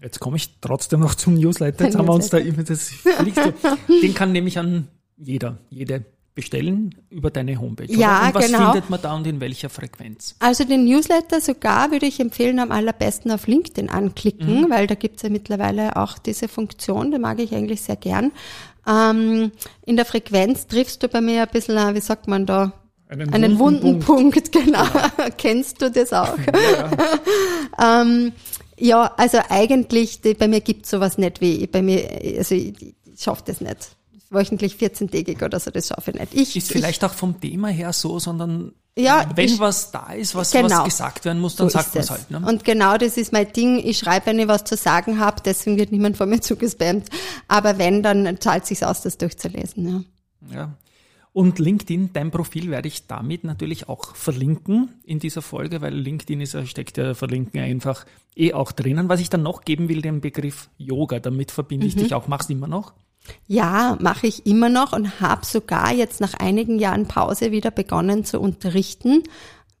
[0.00, 1.86] Jetzt komme ich trotzdem noch zum Newsletter.
[1.86, 2.92] Jetzt haben wir uns da immer das
[4.02, 6.04] Den kann nämlich an jeder, jede
[6.38, 7.92] bestellen über deine Homepage.
[7.92, 8.70] Ja, Und was genau.
[8.70, 10.36] findet man da und in welcher Frequenz?
[10.38, 14.70] Also den Newsletter sogar würde ich empfehlen, am allerbesten auf LinkedIn anklicken, mhm.
[14.70, 18.30] weil da gibt es ja mittlerweile auch diese Funktion, die mag ich eigentlich sehr gern.
[18.86, 19.50] Ähm,
[19.84, 22.72] in der Frequenz triffst du bei mir ein bisschen, wie sagt man da,
[23.08, 24.52] einen, einen wunden, wunden Punkt.
[24.52, 24.84] Punkt, genau.
[24.84, 25.30] Ja.
[25.36, 26.38] Kennst du das auch?
[27.80, 28.30] Ja, ähm,
[28.78, 32.94] ja also eigentlich, die, bei mir gibt's sowas nicht wie, bei mir, also ich, ich
[33.20, 33.97] schaffe das nicht
[34.30, 36.34] wöchentlich 14-tägig oder so, das schaffe ich nicht.
[36.34, 40.34] Ich, ist vielleicht auch vom Thema her so, sondern ja, wenn ich, was da ist,
[40.34, 42.30] was, genau, was gesagt werden muss, dann so sagt man es halt.
[42.30, 42.42] Ne?
[42.44, 43.78] Und genau das ist mein Ding.
[43.78, 47.08] Ich schreibe, wenn ich was zu sagen habe, deswegen wird niemand von mir zugespammt.
[47.46, 50.04] Aber wenn, dann zahlt es sich aus, das durchzulesen.
[50.50, 50.56] Ja.
[50.56, 50.74] ja.
[51.32, 56.40] Und LinkedIn, dein Profil werde ich damit natürlich auch verlinken in dieser Folge, weil LinkedIn
[56.40, 59.08] ist, steckt ja Verlinken einfach eh auch drinnen.
[59.08, 62.00] Was ich dann noch geben will, den Begriff Yoga, damit verbinde ich mhm.
[62.00, 62.26] dich auch.
[62.26, 62.94] Machst du immer noch?
[63.46, 68.24] Ja, mache ich immer noch und habe sogar jetzt nach einigen Jahren Pause wieder begonnen
[68.24, 69.22] zu unterrichten.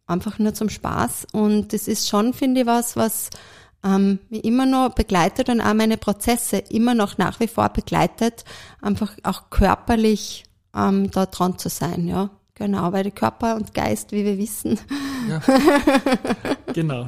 [0.06, 1.26] Einfach nur zum Spaß.
[1.32, 3.30] Und das ist schon, finde ich, was, was
[3.84, 8.44] ähm, mich immer noch begleitet und auch meine Prozesse immer noch nach wie vor begleitet,
[8.80, 12.30] einfach auch körperlich ähm, da dran zu sein, ja.
[12.54, 14.80] Genau, weil der Körper und Geist, wie wir wissen.
[15.28, 15.40] Ja.
[16.72, 17.06] genau.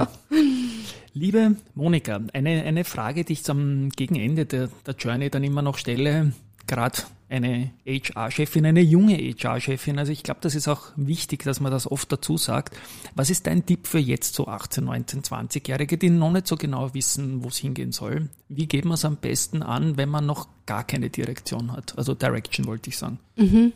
[1.12, 5.76] Liebe Monika, eine, eine Frage, die ich zum Gegenende der, der Journey dann immer noch
[5.76, 6.32] stelle,
[6.66, 9.98] gerade eine HR-Chefin, eine junge HR-Chefin.
[9.98, 12.76] Also ich glaube, das ist auch wichtig, dass man das oft dazu sagt.
[13.14, 16.94] Was ist dein Tipp für jetzt so 18, 19, 20-Jährige, die noch nicht so genau
[16.94, 18.28] wissen, wo es hingehen soll?
[18.48, 21.98] Wie geht man es am besten an, wenn man noch gar keine Direktion hat?
[21.98, 23.18] Also Direction wollte ich sagen.
[23.36, 23.72] Mhm.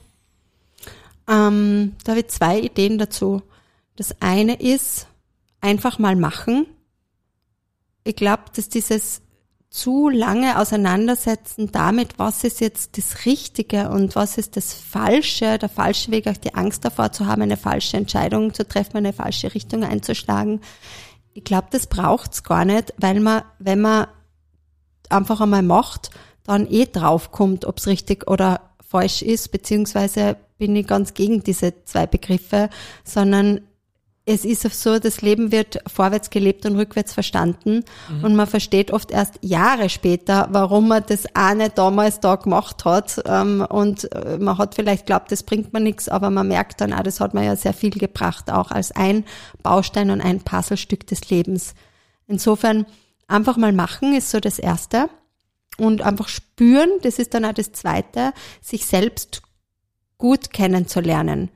[1.28, 3.42] Ähm, da habe ich zwei Ideen dazu.
[3.96, 5.08] Das eine ist,
[5.60, 6.66] einfach mal machen
[8.04, 9.22] ich glaube, dass dieses
[9.70, 15.68] zu lange Auseinandersetzen damit, was ist jetzt das Richtige und was ist das Falsche, der
[15.68, 19.52] falsche Weg, auch die Angst davor zu haben, eine falsche Entscheidung zu treffen, eine falsche
[19.52, 20.60] Richtung einzuschlagen.
[21.32, 24.06] Ich glaube, das braucht's gar nicht, weil man, wenn man
[25.08, 26.10] einfach einmal macht,
[26.44, 32.06] dann eh draufkommt, ob's richtig oder falsch ist, beziehungsweise bin ich ganz gegen diese zwei
[32.06, 32.70] Begriffe,
[33.02, 33.62] sondern
[34.26, 37.84] es ist so, das Leben wird vorwärts gelebt und rückwärts verstanden.
[38.08, 38.24] Mhm.
[38.24, 43.22] Und man versteht oft erst Jahre später, warum man das eine damals da gemacht hat.
[43.26, 46.94] Ähm, und äh, man hat vielleicht glaubt, das bringt man nichts, aber man merkt dann,
[46.94, 49.24] ah, das hat man ja sehr viel gebracht, auch als ein
[49.62, 51.74] Baustein und ein Puzzlestück des Lebens.
[52.26, 52.86] Insofern
[53.28, 55.10] einfach mal machen ist so das Erste.
[55.76, 58.32] Und einfach spüren, das ist dann auch das Zweite,
[58.62, 59.42] sich selbst
[60.16, 61.50] gut kennenzulernen.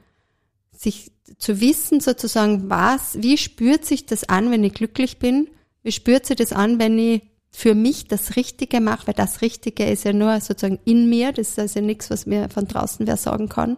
[0.72, 5.49] Sich zu wissen sozusagen, was, wie spürt sich das an, wenn ich glücklich bin?
[5.83, 9.07] Wie spürt sich das an, wenn ich für mich das Richtige mache?
[9.07, 12.49] Weil das Richtige ist ja nur sozusagen in mir, das ist also nichts, was mir
[12.49, 13.77] von draußen wer sagen kann.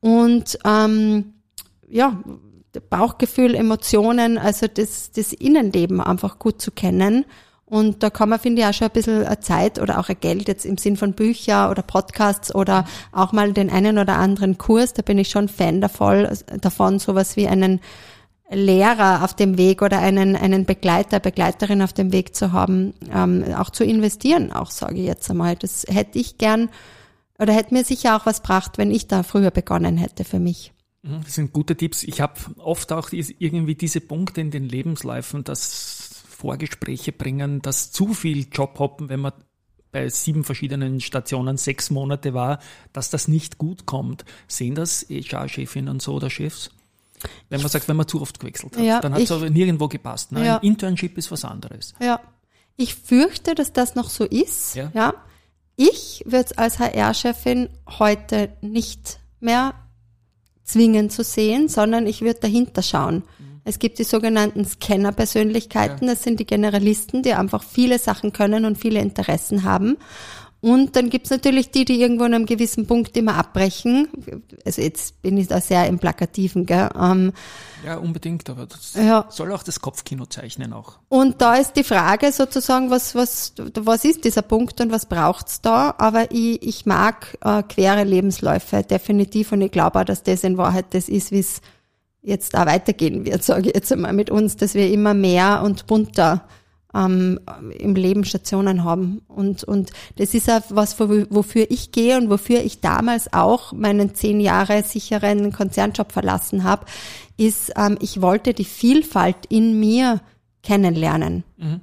[0.00, 1.34] Und ähm,
[1.88, 2.22] ja,
[2.88, 7.26] Bauchgefühl, Emotionen, also das, das Innenleben einfach gut zu kennen
[7.72, 10.66] und da kann man, finde ich, auch schon ein bisschen Zeit oder auch Geld jetzt
[10.66, 15.00] im Sinn von Bücher oder Podcasts oder auch mal den einen oder anderen Kurs, da
[15.00, 16.28] bin ich schon Fan davon,
[16.60, 17.80] davon sowas wie einen
[18.50, 23.42] Lehrer auf dem Weg oder einen, einen Begleiter, Begleiterin auf dem Weg zu haben, ähm,
[23.56, 25.56] auch zu investieren, auch sage ich jetzt einmal.
[25.56, 26.68] Das hätte ich gern
[27.38, 30.74] oder hätte mir sicher auch was gebracht, wenn ich da früher begonnen hätte für mich.
[31.04, 32.02] Mhm, das sind gute Tipps.
[32.02, 36.11] Ich habe oft auch irgendwie diese Punkte in den Lebensläufen, dass
[36.42, 39.32] Vorgespräche bringen, dass zu viel Jobhoppen, wenn man
[39.92, 42.58] bei sieben verschiedenen Stationen sechs Monate war,
[42.92, 44.24] dass das nicht gut kommt.
[44.48, 46.70] Sehen das HR-Chefinnen so oder Chefs?
[47.48, 49.86] Wenn man sagt, wenn man zu oft gewechselt hat, ja, dann hat es aber nirgendwo
[49.86, 50.32] gepasst.
[50.32, 50.44] Ne?
[50.44, 50.56] Ja.
[50.56, 51.94] Ein Internship ist was anderes.
[52.00, 52.20] Ja.
[52.76, 54.74] Ich fürchte, dass das noch so ist.
[54.74, 54.90] Ja.
[54.94, 55.14] ja.
[55.76, 57.68] Ich würde es als HR-Chefin
[58.00, 59.74] heute nicht mehr
[60.64, 63.22] zwingen zu sehen, sondern ich würde dahinter schauen.
[63.38, 63.51] Mhm.
[63.64, 66.14] Es gibt die sogenannten Scanner-Persönlichkeiten, ja.
[66.14, 69.98] das sind die Generalisten, die einfach viele Sachen können und viele Interessen haben.
[70.62, 74.06] Und dann gibt's natürlich die, die irgendwo an einem gewissen Punkt immer abbrechen.
[74.64, 76.88] Also jetzt bin ich da sehr im Plakativen, gell?
[76.96, 77.32] Ähm,
[77.84, 79.26] ja, unbedingt, aber das ja.
[79.28, 81.00] soll auch das Kopfkino zeichnen auch.
[81.08, 85.62] Und da ist die Frage sozusagen, was, was, was ist dieser Punkt und was braucht's
[85.62, 85.96] da?
[85.98, 90.58] Aber ich, ich mag äh, quere Lebensläufe definitiv und ich glaube auch, dass das in
[90.58, 91.60] Wahrheit das ist, wie es
[92.22, 95.86] jetzt da weitergehen wird, sage ich jetzt einmal mit uns, dass wir immer mehr und
[95.86, 96.46] bunter
[96.94, 97.40] ähm,
[97.78, 99.22] im Leben Stationen haben.
[99.28, 104.14] Und, und das ist auch was, wofür ich gehe und wofür ich damals auch meinen
[104.14, 106.86] zehn Jahre sicheren Konzernjob verlassen habe,
[107.36, 110.20] ist, ähm, ich wollte die Vielfalt in mir
[110.62, 111.44] kennenlernen.
[111.56, 111.80] Mhm.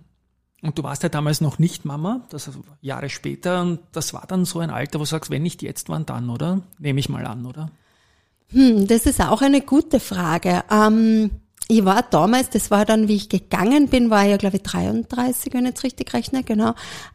[0.61, 2.49] Und du warst ja damals noch nicht Mama, das
[2.81, 5.87] Jahre später, und das war dann so ein Alter, wo du sagst, wenn nicht jetzt,
[5.87, 6.61] wann dann, oder?
[6.79, 7.71] Nehme ich mal an, oder?
[8.51, 10.63] Hm, das ist auch eine gute Frage.
[10.71, 11.29] Ähm,
[11.67, 14.63] ich war damals, das war dann, wie ich gegangen bin, war ich ja, glaube ich,
[14.63, 16.73] 33, wenn ich jetzt richtig rechne, genau.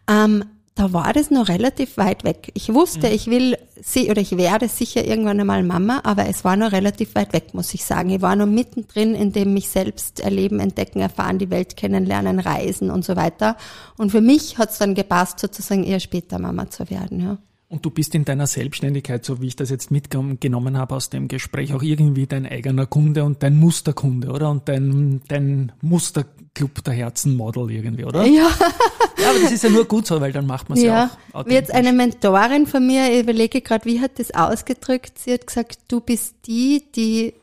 [0.09, 0.45] Ähm,
[0.77, 2.51] da war das noch relativ weit weg.
[2.55, 3.15] Ich wusste, mhm.
[3.15, 7.15] ich will sie oder ich werde sicher irgendwann einmal Mama, aber es war noch relativ
[7.15, 8.11] weit weg, muss ich sagen.
[8.11, 12.91] Ich war noch mittendrin in dem mich selbst erleben, entdecken, erfahren, die Welt kennenlernen, reisen
[12.91, 13.57] und so weiter.
[13.97, 17.39] Und für mich hat es dann gepasst, sozusagen eher später Mama zu werden, ja.
[17.75, 21.27] Und du bist in deiner Selbstständigkeit, so wie ich das jetzt mitgenommen habe aus dem
[21.27, 24.49] Gespräch, auch irgendwie dein eigener Kunde und dein Musterkunde, oder?
[24.49, 28.27] Und dein, dein Musterclub der Herzen-Model irgendwie, oder?
[28.27, 28.49] Ja.
[29.19, 31.11] ja, aber das ist ja nur gut so, weil dann macht man es ja, ja
[31.33, 31.47] auch.
[31.47, 35.19] Wie jetzt eine Mentorin von mir, ich überlege gerade, wie hat das ausgedrückt?
[35.19, 37.35] Sie hat gesagt, du bist die, die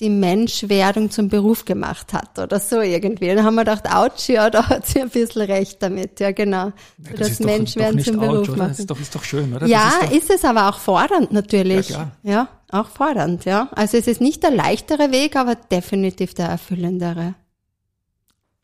[0.00, 3.28] die Menschwerdung zum Beruf gemacht hat oder so irgendwie.
[3.28, 6.66] Dann haben wir gedacht, ouch, ja, da hat sie ein bisschen recht damit, ja genau.
[6.66, 6.72] Ja,
[7.16, 8.68] das, das Menschwerden doch, doch zum Beruf ouch, machen.
[8.70, 9.66] Das ist doch, ist doch schön, oder?
[9.66, 11.90] Ja, ist, ist, es aber auch fordernd natürlich.
[11.90, 13.68] Ja, ja, auch fordernd, ja.
[13.72, 17.34] Also es ist nicht der leichtere Weg, aber definitiv der erfüllendere.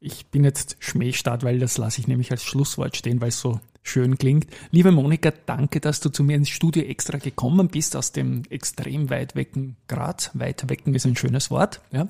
[0.00, 3.60] Ich bin jetzt Schmähstart, weil das lasse ich nämlich als Schlusswort stehen, weil es so
[3.88, 4.46] schön klingt.
[4.70, 9.10] Liebe Monika, danke, dass du zu mir ins Studio extra gekommen bist aus dem extrem
[9.10, 10.30] weit wecken Graz.
[10.34, 11.80] Weit wecken ist ein schönes Wort.
[11.92, 12.08] Ja.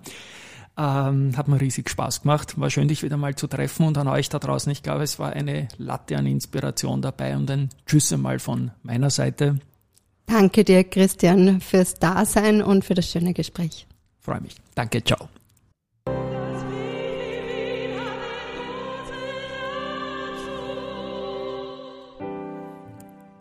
[0.79, 2.61] Ähm, hat mir riesig Spaß gemacht.
[2.61, 4.71] War schön, dich wieder mal zu treffen und an euch da draußen.
[4.73, 9.11] Ich glaube, es war eine Latte an Inspiration dabei und ein Tschüss einmal von meiner
[9.11, 9.59] Seite.
[10.27, 13.87] Danke dir, Christian, fürs Dasein und für das schöne Gespräch.
[14.21, 14.57] Freue mich.
[14.75, 15.29] Danke, ciao.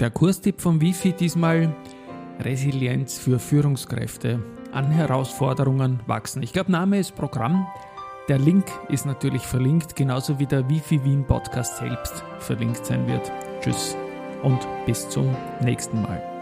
[0.01, 1.73] Der Kurstipp von Wifi diesmal
[2.41, 4.43] Resilienz für Führungskräfte.
[4.73, 6.43] An Herausforderungen wachsen.
[6.43, 7.65] Ich glaube, Name ist Programm.
[8.28, 13.32] Der Link ist natürlich verlinkt, genauso wie der Wifi Wien Podcast selbst verlinkt sein wird.
[13.61, 13.95] Tschüss
[14.43, 16.34] und bis zum nächsten Mal.